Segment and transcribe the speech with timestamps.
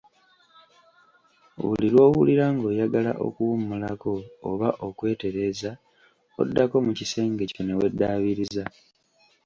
[1.65, 4.13] Buli lw‘owulira ng‘oyagala okuwummulako
[4.49, 5.71] oba okwetereza
[6.41, 8.63] oddako mu kisenge kyo ne weddabiriza.